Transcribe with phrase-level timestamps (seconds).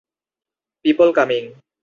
[0.85, 1.43] People coming.